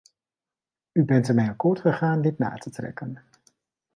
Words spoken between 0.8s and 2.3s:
U bent ermee akkoord gegaan